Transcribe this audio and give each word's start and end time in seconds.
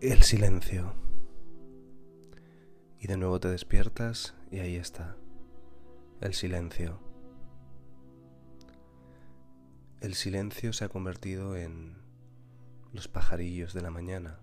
El 0.00 0.22
silencio. 0.22 0.94
Y 3.00 3.08
de 3.08 3.16
nuevo 3.16 3.40
te 3.40 3.48
despiertas 3.48 4.36
y 4.48 4.60
ahí 4.60 4.76
está. 4.76 5.16
El 6.20 6.34
silencio. 6.34 7.00
El 10.00 10.14
silencio 10.14 10.72
se 10.72 10.84
ha 10.84 10.88
convertido 10.88 11.56
en 11.56 11.96
los 12.92 13.08
pajarillos 13.08 13.74
de 13.74 13.82
la 13.82 13.90
mañana. 13.90 14.38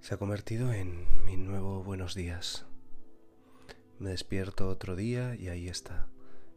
Se 0.00 0.12
ha 0.12 0.18
convertido 0.18 0.74
en 0.74 1.06
mi 1.24 1.38
nuevo 1.38 1.82
buenos 1.82 2.14
días. 2.14 2.66
Me 3.98 4.10
despierto 4.10 4.68
otro 4.68 4.96
día 4.96 5.34
y 5.34 5.48
ahí 5.48 5.68
está, 5.68 6.10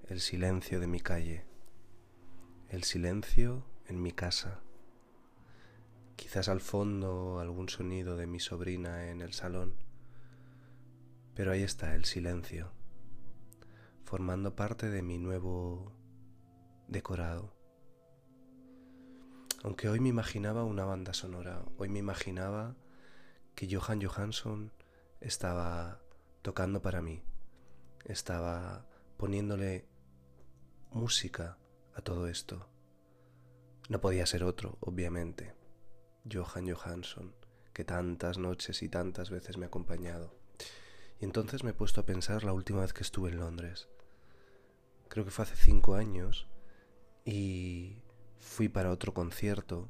el 0.09 0.19
silencio 0.19 0.81
de 0.81 0.87
mi 0.87 0.99
calle, 0.99 1.45
el 2.67 2.83
silencio 2.83 3.65
en 3.87 4.01
mi 4.01 4.11
casa 4.11 4.65
quizás 6.15 6.49
al 6.49 6.61
fondo 6.61 7.39
algún 7.39 7.69
sonido 7.69 8.17
de 8.17 8.27
mi 8.27 8.39
sobrina 8.39 9.09
en 9.09 9.21
el 9.21 9.33
salón, 9.33 9.75
pero 11.33 11.51
ahí 11.51 11.63
está 11.63 11.95
el 11.95 12.05
silencio, 12.05 12.71
formando 14.03 14.55
parte 14.55 14.89
de 14.89 15.01
mi 15.01 15.17
nuevo 15.17 15.91
decorado. 16.87 17.53
Aunque 19.63 19.89
hoy 19.89 19.99
me 19.99 20.09
imaginaba 20.09 20.63
una 20.63 20.85
banda 20.85 21.13
sonora, 21.13 21.65
hoy 21.77 21.89
me 21.89 21.99
imaginaba 21.99 22.75
que 23.55 23.73
Johan 23.73 24.01
Johansson 24.01 24.71
estaba 25.21 26.01
tocando 26.41 26.81
para 26.81 27.01
mí, 27.01 27.23
estaba 28.03 28.85
poniéndole 29.17 29.87
música 30.91 31.57
a 31.95 32.01
todo 32.01 32.27
esto. 32.27 32.69
No 33.89 33.99
podía 34.01 34.25
ser 34.25 34.43
otro, 34.43 34.77
obviamente. 34.81 35.64
Johan 36.31 36.67
Johansson, 36.67 37.33
que 37.73 37.83
tantas 37.83 38.37
noches 38.37 38.81
y 38.81 38.89
tantas 38.89 39.29
veces 39.29 39.57
me 39.57 39.65
ha 39.65 39.67
acompañado. 39.67 40.33
Y 41.19 41.25
entonces 41.25 41.63
me 41.63 41.71
he 41.71 41.73
puesto 41.73 42.01
a 42.01 42.05
pensar 42.05 42.43
la 42.43 42.53
última 42.53 42.81
vez 42.81 42.93
que 42.93 43.03
estuve 43.03 43.29
en 43.29 43.39
Londres. 43.39 43.87
Creo 45.07 45.23
que 45.23 45.31
fue 45.31 45.43
hace 45.43 45.55
cinco 45.55 45.95
años 45.95 46.47
y 47.23 48.01
fui 48.39 48.69
para 48.69 48.91
otro 48.91 49.13
concierto. 49.13 49.89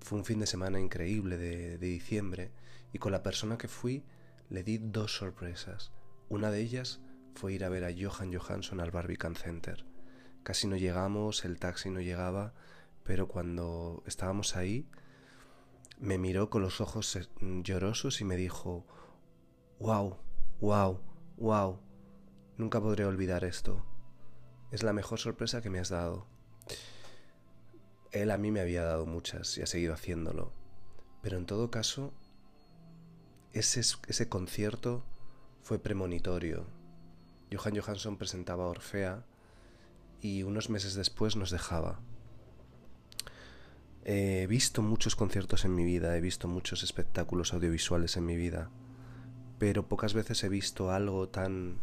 Fue 0.00 0.18
un 0.18 0.24
fin 0.24 0.40
de 0.40 0.46
semana 0.46 0.80
increíble 0.80 1.36
de, 1.38 1.78
diciembre 1.78 2.52
y 2.92 2.98
con 2.98 3.12
la 3.12 3.22
persona 3.22 3.58
que 3.58 3.68
fui 3.68 4.04
le 4.48 4.62
di 4.62 4.78
dos 4.78 5.16
sorpresas. 5.16 5.92
Una 6.28 6.50
de 6.50 6.60
ellas 6.60 7.00
fue 7.34 7.52
ir 7.52 7.64
a 7.64 7.68
ver 7.68 7.84
a 7.84 7.92
Johan 7.92 8.32
Johansson 8.32 8.80
al 8.80 8.90
Barbican 8.90 9.36
Center. 9.36 9.84
Casi 10.42 10.66
no 10.66 10.76
llegamos, 10.76 11.44
el 11.44 11.58
taxi 11.58 11.90
no 11.90 12.00
llegaba 12.00 12.54
pero 13.04 13.28
cuando 13.28 14.02
estábamos 14.06 14.56
ahí, 14.56 14.88
me 15.98 16.18
miró 16.18 16.50
con 16.50 16.62
los 16.62 16.80
ojos 16.80 17.14
eh, 17.16 17.28
llorosos 17.40 18.20
y 18.20 18.24
me 18.24 18.36
dijo, 18.36 18.86
wow, 19.78 20.16
wow, 20.60 21.00
wow, 21.36 21.80
nunca 22.56 22.80
podré 22.80 23.04
olvidar 23.04 23.44
esto. 23.44 23.84
Es 24.70 24.82
la 24.82 24.92
mejor 24.92 25.20
sorpresa 25.20 25.62
que 25.62 25.70
me 25.70 25.78
has 25.78 25.90
dado. 25.90 26.26
Él 28.10 28.30
a 28.30 28.38
mí 28.38 28.50
me 28.50 28.60
había 28.60 28.84
dado 28.84 29.06
muchas 29.06 29.56
y 29.58 29.62
ha 29.62 29.66
seguido 29.66 29.94
haciéndolo. 29.94 30.52
Pero 31.22 31.36
en 31.38 31.46
todo 31.46 31.70
caso, 31.70 32.12
ese, 33.52 33.80
ese 33.80 34.28
concierto 34.28 35.04
fue 35.62 35.78
premonitorio. 35.78 36.66
Johan 37.52 37.76
Johansson 37.76 38.16
presentaba 38.16 38.64
a 38.64 38.68
Orfea 38.68 39.24
y 40.20 40.42
unos 40.42 40.70
meses 40.70 40.94
después 40.94 41.36
nos 41.36 41.50
dejaba. 41.50 42.00
He 44.06 44.46
visto 44.46 44.82
muchos 44.82 45.16
conciertos 45.16 45.64
en 45.64 45.74
mi 45.74 45.82
vida, 45.82 46.14
he 46.14 46.20
visto 46.20 46.46
muchos 46.46 46.82
espectáculos 46.82 47.54
audiovisuales 47.54 48.18
en 48.18 48.26
mi 48.26 48.36
vida, 48.36 48.70
pero 49.58 49.88
pocas 49.88 50.12
veces 50.12 50.44
he 50.44 50.50
visto 50.50 50.90
algo 50.90 51.30
tan 51.30 51.78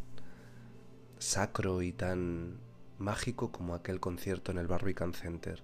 sacro 1.18 1.82
y 1.82 1.94
tan 1.94 2.60
mágico 3.00 3.52
como 3.52 3.74
aquel 3.74 4.00
concierto 4.00 4.52
en 4.52 4.60
el 4.60 4.68
Barbican 4.68 5.16
Center. 5.16 5.64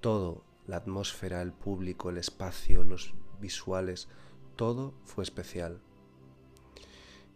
Todo, 0.00 0.44
la 0.66 0.78
atmósfera, 0.78 1.40
el 1.42 1.52
público, 1.52 2.10
el 2.10 2.18
espacio, 2.18 2.82
los 2.82 3.14
visuales, 3.40 4.08
todo 4.56 4.94
fue 5.04 5.22
especial. 5.22 5.80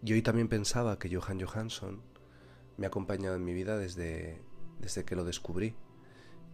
Y 0.03 0.15
hoy 0.15 0.23
también 0.23 0.49
pensaba 0.49 0.99
que 0.99 1.15
Johan 1.15 1.41
Johansson 1.41 2.03
me 2.77 2.87
ha 2.87 2.89
acompañado 2.89 3.37
en 3.37 3.45
mi 3.45 3.55
vida 3.55 3.79
desde, 3.79 4.43
desde 4.81 5.05
que 5.05 5.15
lo 5.15 5.23
descubrí 5.23 5.77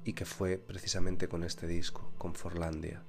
y 0.04 0.12
que 0.12 0.24
fue 0.24 0.58
precisamente 0.58 1.28
con 1.28 1.44
este 1.44 1.66
disco, 1.66 2.12
con 2.18 2.34
Forlandia. 2.34 3.02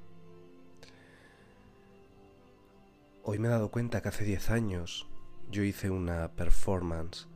Hoy 3.23 3.39
me 3.39 3.47
he 3.47 3.51
dado 3.51 3.69
cuenta 3.69 4.01
que 4.01 4.09
hace 4.09 4.23
10 4.23 4.50
años 4.51 5.09
yo 5.50 5.63
hice 5.63 5.89
una 5.89 6.31
performance, 6.34 7.28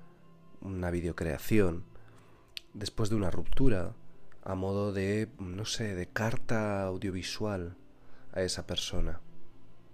una 0.61 0.91
videocreación, 0.91 1.83
después 2.73 3.09
de 3.09 3.15
una 3.15 3.31
ruptura, 3.31 3.95
a 4.43 4.55
modo 4.55 4.93
de, 4.93 5.29
no 5.39 5.65
sé, 5.65 5.95
de 5.95 6.07
carta 6.07 6.83
audiovisual 6.83 7.75
a 8.33 8.41
esa 8.41 8.65
persona, 8.65 9.19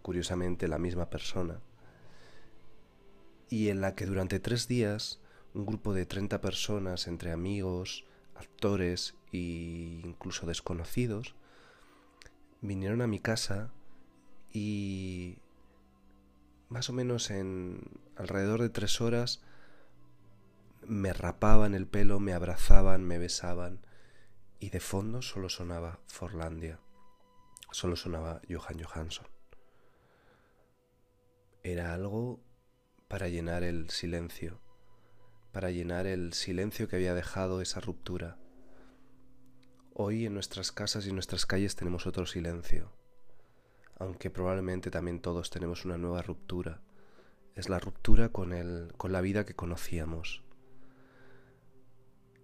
curiosamente 0.02 0.68
la 0.68 0.78
misma 0.78 1.10
persona, 1.10 1.60
y 3.50 3.70
en 3.70 3.82
la 3.82 3.96
que 3.96 4.06
durante 4.06 4.40
tres 4.40 4.68
días 4.68 5.22
un 5.54 5.66
grupo 5.66 5.94
de 5.94 6.06
30 6.06 6.42
personas, 6.42 7.08
entre 7.08 7.32
amigos, 7.32 8.06
actores 8.36 9.16
e 9.36 10.08
incluso 10.08 10.46
desconocidos 10.46 11.36
vinieron 12.62 13.02
a 13.02 13.08
mi 13.08 13.20
casa 13.20 13.72
y 14.52 15.38
más 16.70 16.90
o 16.90 16.94
menos 16.94 17.30
en 17.30 17.82
alrededor 18.16 18.62
de 18.62 18.70
tres 18.70 19.02
horas 19.02 19.42
me 20.88 21.14
rapaban 21.14 21.76
el 21.76 21.88
pelo, 21.88 22.20
me 22.20 22.34
abrazaban, 22.34 23.04
me 23.04 23.18
besaban 23.18 23.80
y 24.60 24.70
de 24.70 24.80
fondo 24.80 25.22
solo 25.22 25.50
sonaba 25.50 26.00
Forlandia, 26.08 26.80
solo 27.72 27.96
sonaba 27.96 28.42
Johan 28.50 28.82
Johansson. 28.82 29.28
Era 31.64 31.94
algo 31.94 32.40
para 33.08 33.28
llenar 33.28 33.64
el 33.64 33.90
silencio 33.90 34.60
para 35.56 35.72
llenar 35.72 36.06
el 36.06 36.34
silencio 36.34 36.90
que 36.90 36.98
había 36.98 37.14
dejado 37.14 37.62
esa 37.62 37.80
ruptura. 37.80 38.38
Hoy 39.98 40.26
en 40.26 40.34
nuestras 40.34 40.74
casas 40.74 41.08
y 41.08 41.14
nuestras 41.14 41.46
calles 41.46 41.78
tenemos 41.78 42.06
otro 42.06 42.26
silencio, 42.26 42.92
aunque 43.98 44.30
probablemente 44.30 44.92
también 44.92 45.22
todos 45.22 45.50
tenemos 45.50 45.86
una 45.86 45.98
nueva 45.98 46.22
ruptura. 46.22 46.82
Es 47.56 47.70
la 47.70 47.80
ruptura 47.80 48.28
con, 48.28 48.52
el, 48.52 48.94
con 48.98 49.14
la 49.14 49.22
vida 49.22 49.46
que 49.46 49.56
conocíamos. 49.56 50.44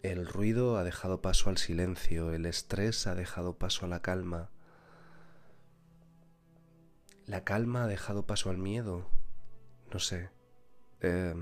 El 0.02 0.26
ruido 0.26 0.78
ha 0.78 0.86
dejado 0.86 1.22
paso 1.22 1.50
al 1.50 1.58
silencio, 1.58 2.32
el 2.32 2.46
estrés 2.46 3.06
ha 3.06 3.16
dejado 3.16 3.58
paso 3.58 3.86
a 3.86 3.90
la 3.90 4.02
calma. 4.02 4.50
La 7.26 7.44
calma 7.44 7.84
ha 7.84 7.88
dejado 7.88 8.26
paso 8.26 8.50
al 8.50 8.58
miedo. 8.58 9.10
No 9.92 10.00
sé. 10.00 10.30
Eh, 11.02 11.36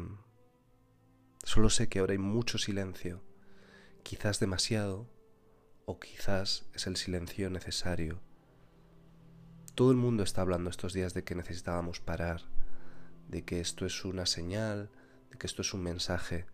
Solo 1.43 1.69
sé 1.69 1.87
que 1.87 1.99
ahora 1.99 2.11
hay 2.11 2.17
mucho 2.17 2.57
silencio, 2.57 3.23
quizás 4.03 4.39
demasiado, 4.39 5.07
o 5.89 5.99
quizás 5.99 6.69
es 6.75 6.85
el 6.85 6.97
silencio 6.97 7.49
necesario. 7.49 8.19
Todo 9.73 9.89
el 9.89 9.97
mundo 9.97 10.21
está 10.21 10.41
hablando 10.41 10.69
estos 10.69 10.93
días 10.93 11.15
de 11.15 11.23
que 11.23 11.33
necesitábamos 11.33 11.99
parar, 11.99 12.43
de 13.27 13.43
que 13.43 13.59
esto 13.59 13.87
es 13.87 14.05
una 14.05 14.27
señal, 14.27 14.91
de 15.31 15.39
que 15.39 15.47
esto 15.47 15.63
es 15.63 15.73
un 15.73 15.81
mensaje, 15.81 16.45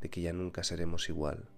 de 0.00 0.10
que 0.10 0.22
ya 0.22 0.32
nunca 0.32 0.64
seremos 0.64 1.08
igual. 1.08 1.48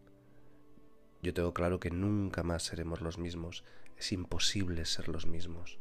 Yo 1.23 1.33
tengo 1.33 1.55
claro 1.55 1.81
que 1.81 1.91
nunca 1.91 2.43
más 2.43 2.65
seremos 2.65 3.01
los 3.01 3.17
mismos, 3.17 3.65
es 3.97 4.13
imposible 4.13 4.85
ser 4.85 5.09
los 5.09 5.27
mismos. 5.27 5.79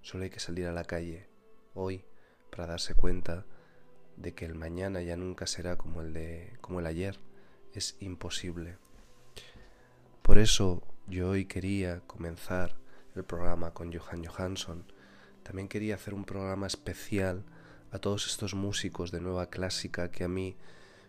Solo 0.00 0.24
hay 0.24 0.30
que 0.30 0.40
salir 0.40 0.66
a 0.66 0.72
la 0.72 0.84
calle, 0.84 1.28
hoy, 1.74 2.06
para 2.50 2.66
darse 2.66 2.94
cuenta 2.94 3.44
de 4.16 4.32
que 4.32 4.46
el 4.46 4.54
mañana 4.54 5.02
ya 5.02 5.18
nunca 5.18 5.46
será 5.46 5.76
como 5.76 6.00
el 6.00 6.14
de 6.14 6.56
como 6.62 6.80
el 6.80 6.86
ayer 6.86 7.20
es 7.74 7.98
imposible. 8.00 8.78
Por 10.30 10.38
eso 10.38 10.80
yo 11.08 11.30
hoy 11.30 11.44
quería 11.44 12.02
comenzar 12.06 12.76
el 13.16 13.24
programa 13.24 13.72
con 13.72 13.92
Johan 13.92 14.24
Johansson. 14.24 14.84
También 15.42 15.66
quería 15.66 15.96
hacer 15.96 16.14
un 16.14 16.24
programa 16.24 16.68
especial 16.68 17.42
a 17.90 17.98
todos 17.98 18.28
estos 18.28 18.54
músicos 18.54 19.10
de 19.10 19.20
nueva 19.20 19.50
clásica 19.50 20.12
que 20.12 20.22
a 20.22 20.28
mí 20.28 20.54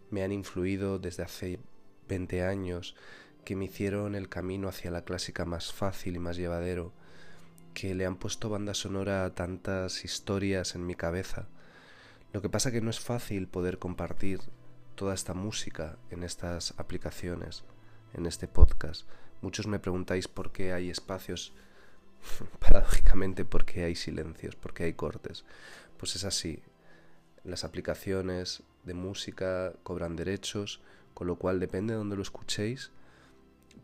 me 0.09 0.23
han 0.23 0.31
influido 0.31 0.97
desde 0.97 1.21
hace 1.21 1.59
20 2.09 2.44
años, 2.44 2.95
que 3.45 3.56
me 3.56 3.65
hicieron 3.65 4.15
el 4.15 4.27
camino 4.27 4.68
hacia 4.68 4.89
la 4.89 5.03
clásica 5.03 5.45
más 5.45 5.71
fácil 5.71 6.15
y 6.15 6.19
más 6.19 6.35
llevadero, 6.35 6.91
que 7.75 7.94
le 7.94 8.07
han 8.07 8.15
puesto 8.15 8.50
banda 8.50 8.73
sonora 8.73 9.23
a 9.23 9.35
tantas 9.35 10.03
historias 10.03 10.73
en 10.73 10.88
mi 10.88 10.95
cabeza 10.95 11.47
lo 12.33 12.41
que 12.41 12.50
pasa 12.50 12.71
que 12.71 12.81
no 12.81 12.89
es 12.89 13.00
fácil 13.00 13.47
poder 13.47 13.77
compartir 13.77 14.39
toda 14.95 15.13
esta 15.13 15.35
música 15.35 15.97
en 16.09 16.23
estas 16.23 16.73
aplicaciones, 16.77 17.63
en 18.13 18.25
este 18.25 18.47
podcast. 18.47 19.07
Muchos 19.41 19.67
me 19.67 19.79
preguntáis 19.79 20.27
por 20.27 20.51
qué 20.51 20.73
hay 20.73 20.89
espacios 20.89 21.53
paradójicamente, 22.59 23.45
porque 23.45 23.83
hay 23.83 23.95
silencios, 23.95 24.55
porque 24.55 24.83
hay 24.83 24.93
cortes. 24.93 25.45
Pues 25.97 26.15
es 26.15 26.23
así. 26.23 26.61
Las 27.43 27.63
aplicaciones 27.63 28.63
de 28.83 28.93
música 28.93 29.73
cobran 29.83 30.15
derechos, 30.15 30.81
con 31.13 31.27
lo 31.27 31.37
cual 31.37 31.59
depende 31.59 31.93
de 31.93 31.97
donde 31.97 32.15
lo 32.15 32.21
escuchéis, 32.21 32.91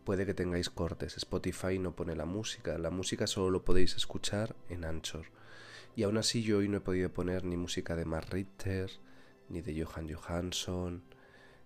puede 0.04 0.26
que 0.26 0.34
tengáis 0.34 0.70
cortes. 0.70 1.16
Spotify 1.16 1.78
no 1.78 1.94
pone 1.94 2.16
la 2.16 2.24
música, 2.24 2.78
la 2.78 2.90
música 2.90 3.26
solo 3.26 3.50
lo 3.50 3.64
podéis 3.64 3.96
escuchar 3.96 4.54
en 4.68 4.84
Anchor. 4.84 5.26
Y 5.96 6.04
aún 6.04 6.16
así 6.16 6.42
yo 6.42 6.58
hoy 6.58 6.68
no 6.68 6.78
he 6.78 6.80
podido 6.80 7.12
poner 7.12 7.44
ni 7.44 7.56
música 7.56 7.96
de 7.96 8.04
Mark 8.04 8.28
Richter, 8.30 8.90
ni 9.48 9.60
de 9.60 9.84
Johan 9.84 10.08
Johansson, 10.08 11.02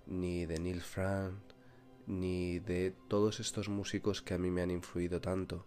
ni 0.07 0.47
de 0.47 0.59
Neil 0.59 0.81
Frank, 0.81 1.52
ni 2.07 2.59
de 2.59 2.95
todos 3.09 3.41
estos 3.41 3.69
músicos 3.69 4.23
que 4.23 4.35
a 4.35 4.39
mí 4.39 4.51
me 4.51 4.63
han 4.63 4.71
influido 4.71 5.21
tanto. 5.21 5.65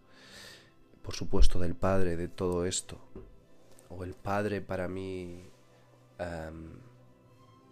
Por 1.02 1.14
supuesto 1.14 1.58
del 1.58 1.74
padre 1.74 2.16
de 2.16 2.28
todo 2.28 2.66
esto. 2.66 2.98
O 3.88 4.04
el 4.04 4.14
padre 4.14 4.60
para 4.60 4.88
mí 4.88 5.44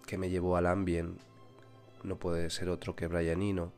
que 0.07 0.19
me 0.19 0.31
llevó 0.31 0.57
al 0.57 0.67
ambient 0.67 1.19
no 2.03 2.19
puede 2.19 2.51
ser 2.51 2.69
otro 2.69 2.95
que 2.95 3.07
Brian 3.07 3.43
Eno. 3.43 3.73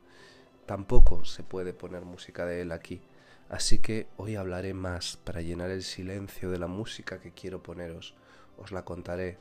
Tampoco 0.65 1.23
se 1.23 1.43
puede 1.43 1.73
poner 1.73 2.03
música 2.03 2.45
de 2.45 2.61
él 2.61 2.71
aquí. 2.71 3.01
Así 3.49 3.79
que 3.79 4.07
hoy 4.17 4.35
hablaré 4.35 4.73
más 4.73 5.17
para 5.17 5.41
llenar 5.41 5.69
el 5.69 5.83
silencio 5.83 6.51
de 6.51 6.59
la 6.59 6.67
música 6.67 7.19
que 7.19 7.31
quiero 7.31 7.63
poneros. 7.63 8.15
Os 8.57 8.71
la 8.71 8.83
contaré. 8.83 9.37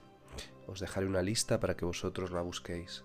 Os 0.68 0.80
dejaré 0.80 1.06
una 1.06 1.22
lista 1.22 1.58
para 1.58 1.76
que 1.76 1.84
vosotros 1.84 2.30
la 2.30 2.42
busquéis. 2.42 3.04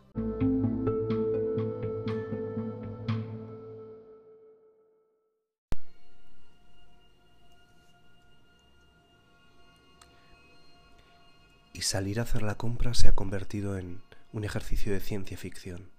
Y 11.81 11.83
salir 11.83 12.19
a 12.19 12.23
hacer 12.23 12.43
la 12.43 12.59
compra 12.59 12.93
se 12.93 13.07
ha 13.07 13.15
convertido 13.15 13.75
en 13.75 14.03
un 14.33 14.43
ejercicio 14.43 14.93
de 14.93 14.99
ciencia 14.99 15.35
ficción. 15.35 15.89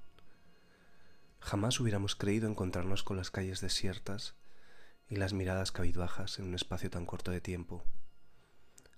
Jamás 1.41 1.81
hubiéramos 1.81 2.15
creído 2.15 2.49
encontrarnos 2.49 3.03
con 3.03 3.17
las 3.17 3.33
calles 3.33 3.61
desiertas 3.61 4.37
y 5.09 5.17
las 5.17 5.33
miradas 5.33 5.73
cabizbajas 5.73 6.39
en 6.39 6.45
un 6.45 6.55
espacio 6.55 6.89
tan 6.89 7.05
corto 7.05 7.33
de 7.33 7.41
tiempo. 7.41 7.83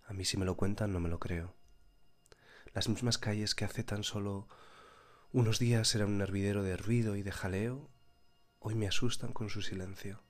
A 0.05 0.13
mí 0.13 0.27
si 0.27 0.37
me 0.37 0.45
lo 0.45 0.59
cuentan 0.59 0.93
no 0.93 1.01
me 1.01 1.09
lo 1.09 1.19
creo. 1.19 1.55
Las 2.75 2.91
mismas 2.91 3.17
calles 3.17 3.55
que 3.55 3.65
hace 3.65 3.83
tan 3.83 4.05
solo 4.05 4.47
unos 5.33 5.59
días 5.59 5.95
eran 5.95 6.11
un 6.11 6.21
hervidero 6.21 6.63
de 6.63 6.77
ruido 6.77 7.17
y 7.17 7.23
de 7.23 7.33
jaleo, 7.33 7.89
hoy 8.59 8.75
me 8.75 8.89
asustan 8.89 9.33
con 9.33 9.49
su 9.49 9.63
silencio. 9.63 10.23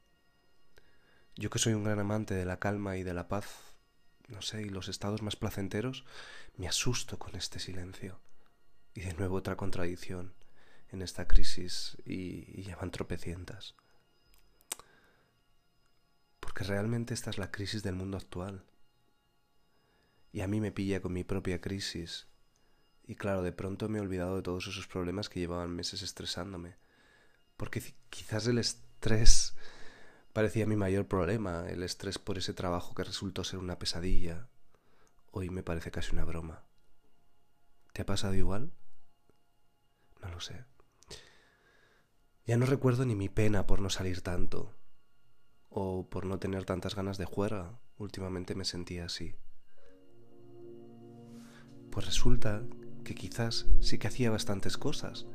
Yo 1.34 1.50
que 1.50 1.58
soy 1.58 1.72
un 1.72 1.82
gran 1.82 1.98
amante 1.98 2.34
de 2.34 2.44
la 2.44 2.60
calma 2.60 2.96
y 2.96 3.02
de 3.02 3.12
la 3.12 3.26
paz, 3.26 3.73
no 4.28 4.42
sé, 4.42 4.62
y 4.62 4.68
los 4.68 4.88
estados 4.88 5.22
más 5.22 5.36
placenteros, 5.36 6.04
me 6.56 6.68
asusto 6.68 7.18
con 7.18 7.36
este 7.36 7.58
silencio. 7.58 8.20
Y 8.94 9.00
de 9.00 9.14
nuevo 9.14 9.36
otra 9.36 9.56
contradicción 9.56 10.34
en 10.90 11.02
esta 11.02 11.26
crisis 11.26 11.96
y, 12.04 12.46
y 12.58 12.62
ya 12.62 12.76
van 12.76 12.90
tropecientas. 12.90 13.74
Porque 16.40 16.64
realmente 16.64 17.14
esta 17.14 17.30
es 17.30 17.38
la 17.38 17.50
crisis 17.50 17.82
del 17.82 17.96
mundo 17.96 18.16
actual. 18.16 18.64
Y 20.32 20.40
a 20.40 20.48
mí 20.48 20.60
me 20.60 20.72
pilla 20.72 21.00
con 21.00 21.12
mi 21.12 21.24
propia 21.24 21.60
crisis. 21.60 22.28
Y 23.06 23.16
claro, 23.16 23.42
de 23.42 23.52
pronto 23.52 23.88
me 23.88 23.98
he 23.98 24.00
olvidado 24.00 24.36
de 24.36 24.42
todos 24.42 24.66
esos 24.66 24.86
problemas 24.86 25.28
que 25.28 25.40
llevaban 25.40 25.74
meses 25.74 26.02
estresándome. 26.02 26.76
Porque 27.56 27.82
quizás 28.10 28.46
el 28.46 28.58
estrés 28.58 29.54
parecía 30.34 30.66
mi 30.66 30.74
mayor 30.74 31.06
problema, 31.06 31.70
el 31.70 31.84
estrés 31.84 32.18
por 32.18 32.38
ese 32.38 32.52
trabajo 32.52 32.92
que 32.94 33.04
resultó 33.04 33.44
ser 33.44 33.60
una 33.60 33.78
pesadilla. 33.78 34.48
Hoy 35.30 35.48
me 35.48 35.62
parece 35.62 35.92
casi 35.92 36.12
una 36.12 36.24
broma. 36.24 36.64
¿Te 37.92 38.02
ha 38.02 38.06
pasado 38.06 38.34
igual? 38.34 38.72
No 40.20 40.28
lo 40.30 40.40
sé. 40.40 40.64
Ya 42.46 42.56
no 42.56 42.66
recuerdo 42.66 43.06
ni 43.06 43.14
mi 43.14 43.28
pena 43.28 43.66
por 43.66 43.80
no 43.80 43.90
salir 43.90 44.22
tanto, 44.22 44.74
o 45.70 46.10
por 46.10 46.26
no 46.26 46.40
tener 46.40 46.64
tantas 46.64 46.96
ganas 46.96 47.16
de 47.16 47.26
juerga. 47.26 47.78
Últimamente 47.96 48.56
me 48.56 48.64
sentía 48.64 49.04
así. 49.04 49.36
Pues 51.92 52.06
resulta 52.06 52.64
que 53.04 53.14
quizás 53.14 53.66
sí 53.80 53.98
que 53.98 54.08
hacía 54.08 54.32
bastantes 54.32 54.78
cosas, 54.78 55.26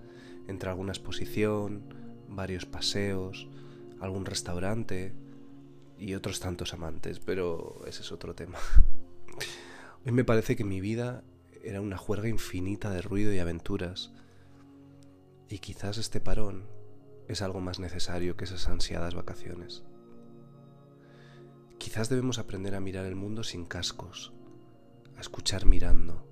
entre 0.48 0.70
alguna 0.70 0.92
exposición, 0.92 2.26
varios 2.28 2.66
paseos, 2.66 3.48
algún 4.00 4.26
restaurante 4.26 5.14
y 5.98 6.14
otros 6.16 6.40
tantos 6.40 6.74
amantes, 6.74 7.20
pero 7.20 7.82
ese 7.86 8.02
es 8.02 8.12
otro 8.12 8.36
tema. 8.36 8.58
Hoy 10.06 10.12
me 10.12 10.24
parece 10.24 10.56
que 10.56 10.64
mi 10.64 10.80
vida 10.80 11.24
era 11.64 11.82
una 11.82 11.98
juerga 11.98 12.30
infinita 12.30 12.90
de 12.90 13.02
ruido 13.02 13.34
y 13.34 13.40
aventuras, 13.40 14.14
y 15.50 15.60
quizás 15.60 15.98
este 15.98 16.22
parón 16.22 16.68
es 17.28 17.42
algo 17.42 17.60
más 17.60 17.80
necesario 17.80 18.38
que 18.38 18.46
esas 18.46 18.68
ansiadas 18.68 19.14
vacaciones. 19.14 19.84
Quizás 21.78 22.10
debemos 22.10 22.40
aprender 22.40 22.76
a 22.76 22.80
mirar 22.80 23.06
el 23.06 23.16
mundo 23.16 23.44
sin 23.44 23.66
cascos, 23.66 24.34
a 25.18 25.22
escuchar 25.22 25.66
mirando 25.66 26.26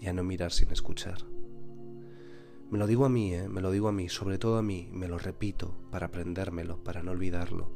y 0.00 0.06
a 0.06 0.12
no 0.12 0.24
mirar 0.24 0.52
sin 0.52 0.70
escuchar. 0.72 1.18
Me 2.70 2.78
lo 2.78 2.86
digo 2.86 3.04
a 3.04 3.08
mí, 3.08 3.34
¿eh? 3.34 3.48
me 3.48 3.60
lo 3.60 3.70
digo 3.70 3.88
a 3.88 3.92
mí, 3.92 4.08
sobre 4.08 4.38
todo 4.38 4.58
a 4.58 4.62
mí, 4.62 4.88
me 4.92 5.06
lo 5.06 5.18
repito 5.18 5.76
para 5.90 6.06
aprendérmelo, 6.06 6.82
para 6.82 7.02
no 7.02 7.12
olvidarlo, 7.12 7.70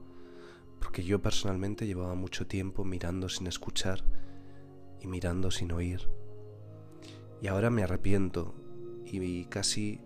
porque 0.81 1.05
yo 1.05 1.21
personalmente 1.21 1.87
llevaba 1.87 2.15
mucho 2.15 2.47
tiempo 2.47 2.85
mirando 2.85 3.29
sin 3.29 3.47
escuchar 3.47 4.03
y 5.01 5.07
mirando 5.07 5.51
sin 5.51 5.73
oír. 5.73 6.09
Y 7.41 7.47
ahora 7.47 7.71
me 7.71 7.85
arrepiento 7.85 8.55
y 9.05 9.45
casi 9.45 10.01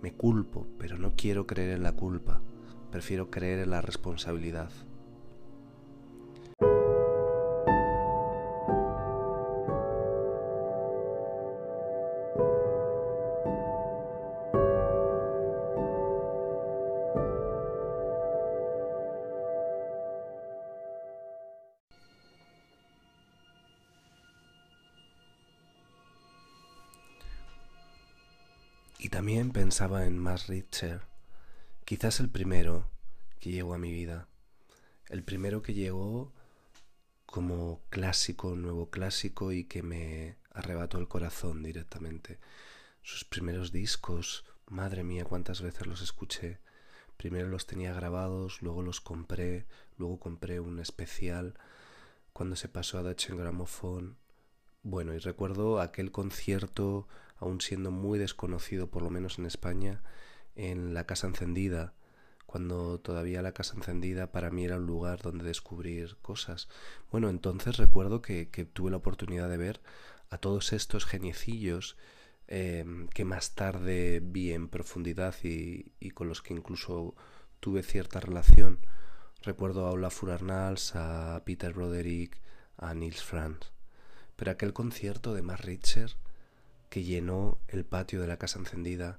me 0.00 0.14
culpo, 0.14 0.66
pero 0.78 0.98
no 0.98 1.14
quiero 1.16 1.46
creer 1.46 1.70
en 1.70 1.82
la 1.82 1.92
culpa, 1.92 2.40
prefiero 2.90 3.30
creer 3.30 3.58
en 3.58 3.70
la 3.70 3.82
responsabilidad. 3.82 4.70
También 29.28 29.50
pensaba 29.50 30.06
en 30.06 30.18
Max 30.18 30.46
Richter, 30.46 31.02
quizás 31.84 32.18
el 32.18 32.30
primero 32.30 32.88
que 33.40 33.50
llegó 33.50 33.74
a 33.74 33.78
mi 33.78 33.92
vida, 33.92 34.26
el 35.10 35.22
primero 35.22 35.60
que 35.60 35.74
llegó 35.74 36.32
como 37.26 37.82
clásico, 37.90 38.56
nuevo 38.56 38.88
clásico 38.88 39.52
y 39.52 39.64
que 39.64 39.82
me 39.82 40.38
arrebató 40.50 40.96
el 40.96 41.08
corazón 41.08 41.62
directamente. 41.62 42.38
Sus 43.02 43.24
primeros 43.24 43.70
discos, 43.70 44.46
madre 44.66 45.04
mía, 45.04 45.26
cuántas 45.26 45.60
veces 45.60 45.86
los 45.86 46.00
escuché. 46.00 46.58
Primero 47.18 47.48
los 47.48 47.66
tenía 47.66 47.92
grabados, 47.92 48.62
luego 48.62 48.80
los 48.80 49.02
compré, 49.02 49.66
luego 49.98 50.18
compré 50.18 50.58
un 50.58 50.78
especial 50.78 51.52
cuando 52.32 52.56
se 52.56 52.70
pasó 52.70 52.96
a 52.96 53.02
Dutch 53.02 53.28
Gramophone. 53.28 54.16
Bueno, 54.82 55.12
y 55.12 55.18
recuerdo 55.18 55.82
aquel 55.82 56.12
concierto 56.12 57.06
aún 57.38 57.60
siendo 57.60 57.90
muy 57.90 58.18
desconocido, 58.18 58.90
por 58.90 59.02
lo 59.02 59.10
menos 59.10 59.38
en 59.38 59.46
España, 59.46 60.02
en 60.56 60.94
la 60.94 61.06
Casa 61.06 61.26
Encendida, 61.26 61.94
cuando 62.48 62.98
todavía 62.98 63.42
la 63.42 63.52
Casa 63.52 63.76
Encendida 63.76 64.32
para 64.32 64.50
mí 64.50 64.64
era 64.64 64.76
un 64.76 64.86
lugar 64.86 65.20
donde 65.20 65.44
descubrir 65.44 66.16
cosas. 66.22 66.68
Bueno, 67.10 67.28
entonces 67.28 67.76
recuerdo 67.76 68.22
que, 68.22 68.46
tuve 68.72 68.90
la 68.90 68.96
oportunidad 68.96 69.48
de 69.48 69.58
ver 69.58 69.80
a 70.30 70.38
todos 70.38 70.72
estos 70.72 71.04
geniecillos 71.04 71.96
em, 72.46 73.06
que 73.08 73.24
más 73.26 73.54
tarde 73.54 74.20
vi 74.22 74.52
en 74.52 74.68
profundidad 74.68 75.34
y, 75.42 76.10
con 76.12 76.28
los 76.28 76.40
que 76.40 76.54
incluso 76.54 77.14
tuve 77.60 77.82
cierta 77.82 78.18
relación. 78.18 78.78
Recuerdo 79.42 79.86
a 79.86 79.90
Ola 79.90 80.10
Furarnals, 80.10 80.96
a 80.96 81.42
Peter 81.44 81.74
Broderick, 81.74 82.40
a 82.78 82.94
Nils 82.94 83.22
Franz. 83.22 83.72
Pero 84.36 84.52
aquel 84.52 84.72
concierto 84.72 85.34
de 85.34 85.42
Matt 85.42 85.60
Richter 85.60 86.16
que 86.88 87.02
llenó 87.02 87.58
el 87.68 87.84
patio 87.84 88.20
de 88.20 88.26
la 88.28 88.38
casa 88.38 88.58
encendida 88.58 89.18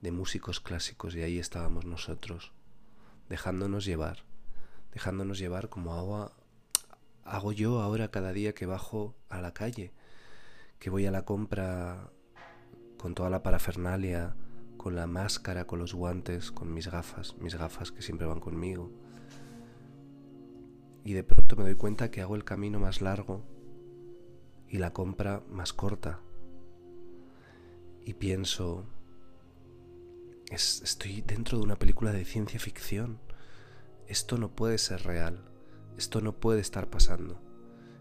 de 0.00 0.12
músicos 0.12 0.60
clásicos 0.60 1.14
y 1.14 1.22
ahí 1.22 1.38
estábamos 1.38 1.84
nosotros, 1.84 2.52
dejándonos 3.28 3.84
llevar, 3.84 4.24
dejándonos 4.92 5.38
llevar 5.38 5.68
como 5.68 5.94
agua 5.94 6.32
hago 7.24 7.52
yo 7.52 7.80
ahora 7.80 8.10
cada 8.10 8.32
día 8.32 8.54
que 8.54 8.66
bajo 8.66 9.14
a 9.28 9.40
la 9.40 9.52
calle, 9.54 9.92
que 10.78 10.90
voy 10.90 11.06
a 11.06 11.10
la 11.10 11.24
compra 11.24 12.10
con 12.98 13.14
toda 13.14 13.30
la 13.30 13.42
parafernalia, 13.42 14.34
con 14.76 14.96
la 14.96 15.06
máscara, 15.06 15.66
con 15.66 15.78
los 15.78 15.94
guantes, 15.94 16.50
con 16.50 16.72
mis 16.74 16.90
gafas, 16.90 17.36
mis 17.38 17.54
gafas 17.54 17.92
que 17.92 18.02
siempre 18.02 18.26
van 18.26 18.40
conmigo. 18.40 18.90
y 21.04 21.14
de 21.14 21.24
pronto 21.24 21.56
me 21.56 21.64
doy 21.64 21.74
cuenta 21.74 22.12
que 22.12 22.20
hago 22.20 22.36
el 22.36 22.44
camino 22.44 22.78
más 22.78 23.00
largo 23.00 23.42
y 24.68 24.78
la 24.78 24.92
compra 24.92 25.42
más 25.50 25.72
corta. 25.72 26.20
Y 28.04 28.14
pienso, 28.14 28.86
estoy 30.50 31.22
dentro 31.22 31.58
de 31.58 31.64
una 31.64 31.78
película 31.78 32.12
de 32.12 32.24
ciencia 32.24 32.58
ficción. 32.58 33.20
Esto 34.06 34.38
no 34.38 34.54
puede 34.54 34.78
ser 34.78 35.02
real. 35.04 35.44
Esto 35.96 36.20
no 36.20 36.32
puede 36.32 36.60
estar 36.60 36.90
pasando. 36.90 37.40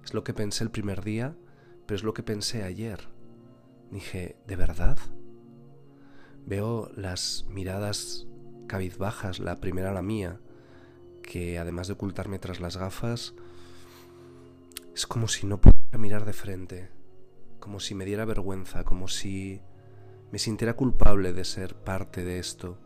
Es 0.04 0.14
lo 0.14 0.24
que 0.24 0.34
pensé 0.34 0.64
el 0.64 0.72
primer 0.72 1.04
día, 1.04 1.36
pero 1.86 1.96
es 1.96 2.04
lo 2.04 2.14
que 2.14 2.24
pensé 2.24 2.64
ayer. 2.64 3.10
Dije, 3.92 4.38
¿de 4.48 4.56
verdad? 4.56 4.98
Veo 6.46 6.90
las 6.96 7.46
miradas 7.50 8.28
cabizbajas, 8.68 9.40
la 9.40 9.58
primera 9.58 9.94
la 9.94 10.02
mía, 10.02 10.40
que 11.22 11.60
además 11.60 11.88
de 11.88 11.94
ocultarme 11.94 12.40
tras 12.40 12.60
las 12.60 12.78
gafas, 12.78 13.36
es 14.96 15.06
como 15.06 15.28
si 15.28 15.46
no 15.46 15.62
pudiera 15.62 15.98
mirar 15.98 16.26
de 16.26 16.34
frente, 16.34 16.90
como 17.60 17.80
si 17.80 17.96
me 17.96 18.06
diera 18.06 18.26
vergüenza, 18.26 18.84
como 18.84 19.08
si 19.08 19.62
me 20.32 20.40
sintiera 20.40 20.76
culpable 20.76 21.34
de 21.34 21.44
ser 21.44 21.76
parte 21.76 22.24
de 22.24 22.40
esto, 22.40 22.78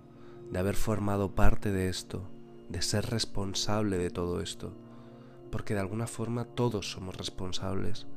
de 0.52 0.60
haber 0.60 0.76
formado 0.76 1.36
parte 1.36 1.72
de 1.72 1.90
esto, 1.90 2.28
de 2.70 2.82
ser 2.82 3.06
responsable 3.06 3.98
de 3.98 4.10
todo 4.10 4.42
esto, 4.42 4.74
porque 5.52 5.76
de 5.76 5.80
alguna 5.80 6.08
forma 6.08 6.46
todos 6.46 6.92
somos 6.92 7.16
responsables. 7.16 8.08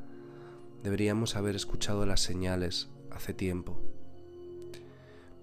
Deberíamos 0.83 1.35
haber 1.35 1.55
escuchado 1.55 2.05
las 2.05 2.21
señales 2.21 2.89
hace 3.11 3.33
tiempo. 3.33 3.79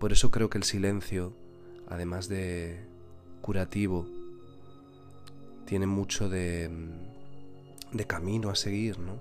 Por 0.01 0.13
eso 0.13 0.31
creo 0.31 0.51
que 0.51 0.59
el 0.59 0.65
silencio, 0.65 1.37
además 1.89 2.29
de 2.29 2.85
curativo, 3.41 4.07
tiene 5.65 5.87
mucho 5.87 6.29
de, 6.29 6.71
de 7.93 8.07
camino 8.07 8.51
a 8.51 8.57
seguir, 8.57 8.99
¿no? 8.99 9.19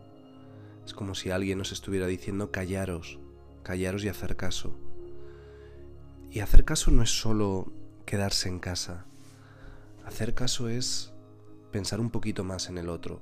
Es 0.85 0.93
como 0.93 1.15
si 1.15 1.29
alguien 1.29 1.57
nos 1.57 1.71
estuviera 1.71 2.07
diciendo 2.07 2.51
callaros, 2.51 3.19
callaros 3.65 4.03
y 4.05 4.09
hacer 4.09 4.37
caso. 4.37 4.75
Y 6.29 6.39
hacer 6.39 6.63
caso 6.65 6.91
no 6.91 7.01
es 7.01 7.09
solo 7.09 7.73
quedarse 8.05 8.47
en 8.47 8.59
casa. 8.59 9.05
Hacer 10.05 10.35
caso 10.35 10.69
es 10.69 11.11
pensar 11.71 11.99
un 11.99 12.11
poquito 12.11 12.43
más 12.43 12.69
en 12.69 12.77
el 12.77 12.89
otro. 12.89 13.21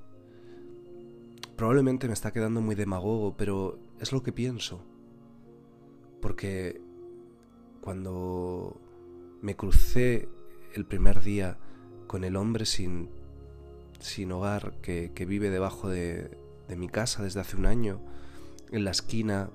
Probablemente 1.56 2.08
me 2.08 2.14
está 2.14 2.34
quedando 2.34 2.60
muy 2.60 2.76
demagogo, 2.76 3.38
pero 3.38 3.80
es 4.02 4.12
lo 4.12 4.22
que 4.22 4.34
pienso. 4.34 4.84
Porque 6.22 6.82
cuando 7.80 8.82
me 9.42 9.56
crucé 9.56 10.28
el 10.74 10.86
primer 10.86 11.22
día 11.22 11.58
con 12.06 12.26
el 12.26 12.36
hombre 12.36 12.66
sin, 12.66 13.10
hogar 14.30 14.74
que, 14.82 15.26
vive 15.26 15.50
debajo 15.50 15.88
de, 15.88 16.38
de 16.68 16.76
mi 16.76 16.90
casa 16.90 17.24
desde 17.24 17.40
hace 17.40 17.56
un 17.56 17.66
año, 17.66 18.02
en 18.72 18.84
la 18.84 18.92
esquina, 18.92 19.50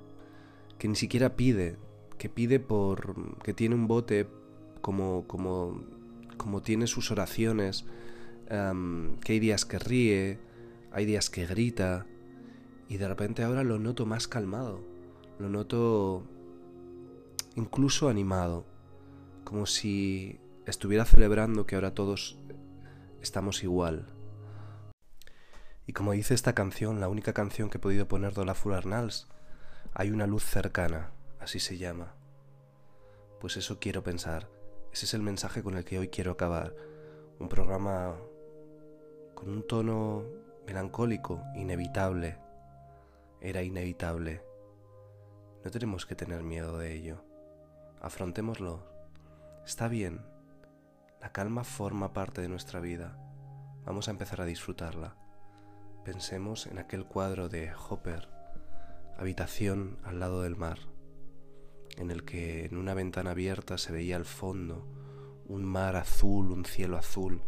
que 0.78 0.88
ni 0.88 0.96
siquiera 0.96 1.36
pide, 1.36 1.76
que 2.18 2.28
pide 2.28 2.60
por. 2.60 3.38
que 3.42 3.54
tiene 3.54 3.74
un 3.74 3.86
bote 3.86 4.28
como. 4.80 5.26
como. 5.26 5.82
como 6.36 6.62
tiene 6.62 6.86
sus 6.86 7.10
oraciones, 7.10 7.84
que 8.48 9.32
hay 9.32 9.38
días 9.38 9.64
que 9.64 9.78
ríe, 9.78 10.38
hay 10.92 11.04
días 11.04 11.30
que 11.30 11.46
grita, 11.46 12.06
y 12.88 12.96
de 12.96 13.08
repente 13.08 13.42
ahora 13.42 13.62
lo 13.64 13.78
noto 13.78 14.06
más 14.06 14.28
calmado, 14.28 14.80
lo 15.38 15.48
noto 15.48 16.26
incluso 17.54 18.08
animado, 18.08 18.64
como 19.44 19.66
si 19.66 20.40
estuviera 20.66 21.04
celebrando 21.04 21.66
que 21.66 21.74
ahora 21.74 21.94
todos 21.94 22.38
estamos 23.20 23.62
igual. 23.62 24.06
Y 25.86 25.92
como 25.92 26.12
dice 26.12 26.34
esta 26.34 26.54
canción, 26.54 27.00
la 27.00 27.08
única 27.08 27.32
canción 27.32 27.70
que 27.70 27.78
he 27.78 27.80
podido 27.80 28.08
poner 28.08 28.34
de 28.34 28.42
Olafur 28.42 28.74
Arnals, 28.74 29.26
hay 29.94 30.10
una 30.10 30.26
luz 30.26 30.44
cercana, 30.44 31.10
así 31.40 31.60
se 31.60 31.78
llama. 31.78 32.14
Pues 33.40 33.56
eso 33.56 33.78
quiero 33.78 34.02
pensar. 34.02 34.48
Ese 34.92 35.06
es 35.06 35.14
el 35.14 35.22
mensaje 35.22 35.62
con 35.62 35.76
el 35.76 35.84
que 35.84 35.98
hoy 35.98 36.08
quiero 36.08 36.32
acabar. 36.32 36.74
Un 37.38 37.48
programa 37.48 38.16
con 39.34 39.48
un 39.48 39.66
tono 39.66 40.24
melancólico, 40.66 41.42
inevitable. 41.54 42.38
Era 43.40 43.62
inevitable. 43.62 44.42
No 45.64 45.70
tenemos 45.70 46.06
que 46.06 46.14
tener 46.14 46.42
miedo 46.42 46.78
de 46.78 46.94
ello. 46.94 47.22
Afrontémoslo. 48.00 48.82
Está 49.64 49.88
bien. 49.88 50.20
La 51.20 51.32
calma 51.32 51.64
forma 51.64 52.12
parte 52.12 52.40
de 52.40 52.48
nuestra 52.48 52.80
vida. 52.80 53.16
Vamos 53.84 54.08
a 54.08 54.10
empezar 54.10 54.40
a 54.40 54.44
disfrutarla. 54.44 55.16
Pensemos 56.04 56.66
en 56.66 56.78
aquel 56.78 57.04
cuadro 57.04 57.48
de 57.48 57.72
Hopper, 57.72 58.28
Habitación 59.20 59.98
al 60.04 60.20
lado 60.20 60.42
del 60.42 60.54
mar, 60.54 60.78
en 61.96 62.12
el 62.12 62.24
que 62.24 62.66
en 62.66 62.76
una 62.76 62.94
ventana 62.94 63.32
abierta 63.32 63.76
se 63.76 63.92
veía 63.92 64.14
al 64.14 64.24
fondo 64.24 64.86
un 65.44 65.64
mar 65.64 65.96
azul, 65.96 66.52
un 66.52 66.64
cielo 66.64 66.96
azul, 66.96 67.42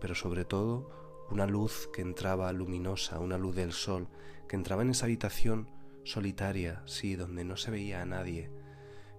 pero 0.00 0.16
sobre 0.16 0.44
todo 0.44 0.90
una 1.30 1.46
luz 1.46 1.88
que 1.92 2.02
entraba 2.02 2.52
luminosa, 2.52 3.20
una 3.20 3.38
luz 3.38 3.54
del 3.54 3.72
sol, 3.72 4.08
que 4.48 4.56
entraba 4.56 4.82
en 4.82 4.90
esa 4.90 5.06
habitación 5.06 5.70
solitaria, 6.02 6.82
sí, 6.86 7.14
donde 7.14 7.44
no 7.44 7.56
se 7.56 7.70
veía 7.70 8.02
a 8.02 8.04
nadie, 8.04 8.50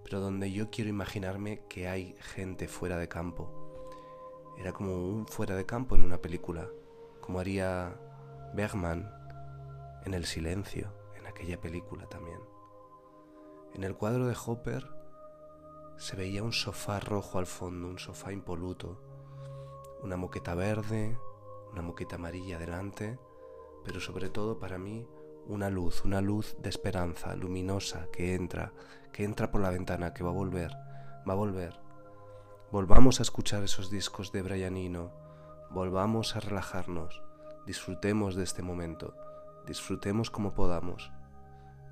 pero 0.03 0.19
donde 0.19 0.51
yo 0.51 0.69
quiero 0.71 0.89
imaginarme 0.89 1.63
que 1.69 1.87
hay 1.87 2.17
gente 2.19 2.67
fuera 2.67 2.97
de 2.97 3.07
campo. 3.07 3.49
Era 4.59 4.73
como 4.73 5.07
un 5.07 5.25
fuera 5.25 5.55
de 5.55 5.65
campo 5.65 5.95
en 5.95 6.03
una 6.03 6.17
película, 6.17 6.67
como 7.21 7.39
haría 7.39 7.95
Bergman 8.53 9.09
en 10.03 10.13
El 10.13 10.25
silencio, 10.25 10.91
en 10.97 11.02
aquella 11.33 11.59
película 11.59 12.07
también. 12.07 12.39
En 13.73 13.83
el 13.83 13.95
cuadro 13.95 14.27
de 14.27 14.37
Hopper 14.45 14.87
se 15.97 16.15
veía 16.15 16.43
un 16.43 16.53
sofá 16.53 16.99
rojo 16.99 17.39
al 17.39 17.47
fondo, 17.47 17.87
un 17.87 17.97
sofá 17.97 18.31
impoluto, 18.31 18.99
una 20.01 20.15
moqueta 20.15 20.53
verde, 20.53 21.17
una 21.71 21.81
moqueta 21.81 22.15
amarilla 22.15 22.59
delante, 22.59 23.19
pero 23.83 23.99
sobre 23.99 24.29
todo 24.29 24.59
para 24.59 24.77
mí 24.77 25.07
una 25.47 25.69
luz, 25.69 26.05
una 26.05 26.21
luz 26.21 26.55
de 26.59 26.69
esperanza, 26.69 27.35
luminosa, 27.35 28.07
que 28.11 28.35
entra, 28.35 28.73
que 29.11 29.23
entra 29.23 29.51
por 29.51 29.61
la 29.61 29.71
ventana, 29.71 30.13
que 30.13 30.23
va 30.23 30.29
a 30.29 30.33
volver, 30.33 30.71
va 31.27 31.33
a 31.33 31.37
volver. 31.37 31.79
Volvamos 32.71 33.19
a 33.19 33.23
escuchar 33.23 33.63
esos 33.63 33.89
discos 33.89 34.31
de 34.31 34.41
Brian 34.41 34.77
Eno, 34.77 35.11
volvamos 35.71 36.35
a 36.35 36.39
relajarnos, 36.39 37.23
disfrutemos 37.65 38.35
de 38.35 38.43
este 38.43 38.61
momento, 38.61 39.15
disfrutemos 39.65 40.29
como 40.29 40.53
podamos. 40.53 41.11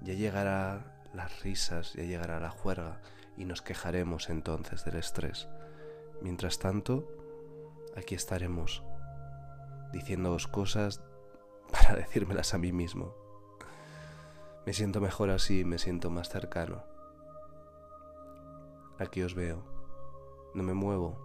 Ya 0.02 0.14
llegará 0.14 0.86
las 1.14 1.42
risas, 1.42 1.94
ya 1.94 2.04
llegará 2.04 2.40
la 2.40 2.50
juerga 2.50 3.02
y 3.38 3.46
nos 3.46 3.62
quejaremos 3.62 4.30
entonces 4.30 4.84
del 4.86 4.96
estrés. 4.96 5.48
Mientras 6.22 6.60
tanto, 6.60 7.08
aquí 7.96 8.16
estaremos 8.16 8.84
diciéndoos 9.92 10.48
cosas 10.48 11.02
para 11.72 11.96
decírmelas 11.96 12.54
a 12.54 12.58
mí 12.58 12.72
mismo. 12.72 13.16
Me 14.66 14.74
siento 14.74 15.02
mejor 15.02 15.32
así, 15.32 15.66
me 15.66 15.80
siento 15.80 16.10
más 16.10 16.30
cercano. 16.30 16.84
Aquí 19.00 19.24
os 19.24 19.34
veo. 19.34 19.64
No 20.54 20.62
me 20.62 20.74
muevo. 20.74 21.18